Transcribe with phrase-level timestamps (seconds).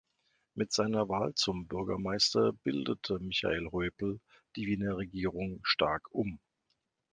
[0.55, 4.19] Mit seiner Wahl zum Bürgermeister bildete Michael Häupl
[4.55, 6.39] die Wiener Regierung stark um.